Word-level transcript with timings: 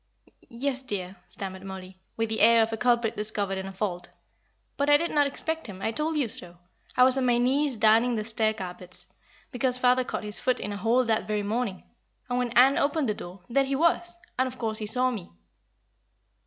"Yes, 0.49 0.81
dear," 0.81 1.17
stammered 1.27 1.63
Mollie, 1.63 1.99
with 2.17 2.29
the 2.29 2.39
air 2.41 2.63
of 2.63 2.73
a 2.73 2.75
culprit 2.75 3.15
discovered 3.15 3.59
in 3.59 3.67
a 3.67 3.71
fault; 3.71 4.09
"but 4.75 4.89
I 4.89 4.97
did 4.97 5.11
not 5.11 5.27
expect 5.27 5.67
him 5.67 5.79
I 5.79 5.91
told 5.91 6.17
you 6.17 6.27
so. 6.27 6.57
I 6.97 7.03
was 7.03 7.19
on 7.19 7.25
my 7.27 7.37
knees 7.37 7.77
darning 7.77 8.15
the 8.15 8.23
stair 8.23 8.55
carpets, 8.55 9.05
because 9.51 9.77
father 9.77 10.03
caught 10.03 10.23
his 10.23 10.39
foot 10.39 10.59
in 10.59 10.73
a 10.73 10.77
hole 10.77 11.05
that 11.05 11.27
very 11.27 11.43
morning; 11.43 11.83
and 12.27 12.39
when 12.39 12.49
Ann 12.57 12.79
opened 12.79 13.09
the 13.09 13.13
door, 13.13 13.41
there 13.47 13.63
he 13.63 13.75
was, 13.75 14.17
and, 14.39 14.47
of 14.47 14.57
course, 14.57 14.79
he 14.79 14.87
saw 14.87 15.11
me." 15.11 15.29